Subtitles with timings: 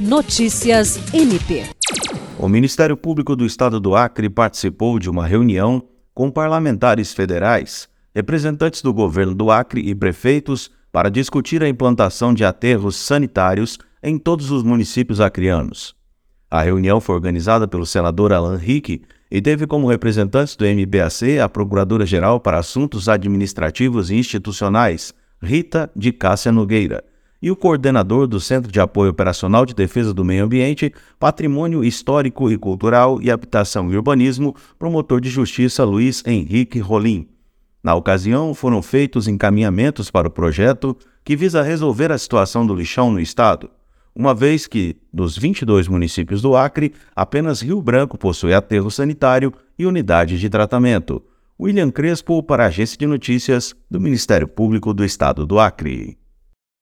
[0.00, 1.62] Notícias MP.
[2.38, 5.82] O Ministério Público do Estado do Acre participou de uma reunião
[6.14, 12.46] com parlamentares federais, representantes do governo do Acre e prefeitos para discutir a implantação de
[12.46, 15.94] aterros sanitários em todos os municípios acreanos.
[16.50, 21.46] A reunião foi organizada pelo senador Alan Rick e teve como representantes do MBAC a
[21.46, 25.12] Procuradora-Geral para Assuntos Administrativos e Institucionais,
[25.42, 27.04] Rita de Cássia Nogueira,
[27.42, 32.50] e o coordenador do Centro de Apoio Operacional de Defesa do Meio Ambiente, Patrimônio Histórico
[32.50, 37.28] e Cultural e Habitação e Urbanismo, promotor de justiça Luiz Henrique Rolim.
[37.82, 43.10] Na ocasião, foram feitos encaminhamentos para o projeto que visa resolver a situação do lixão
[43.10, 43.70] no estado,
[44.14, 49.86] uma vez que, dos 22 municípios do Acre, apenas Rio Branco possui aterro sanitário e
[49.86, 51.22] unidade de tratamento.
[51.58, 56.19] William Crespo, para a Agência de Notícias do Ministério Público do Estado do Acre.